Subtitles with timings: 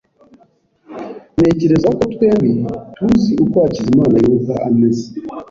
[1.39, 2.51] Ntekereza ko twembi
[2.95, 5.07] tuzi uko Hakizimana yumva ameze.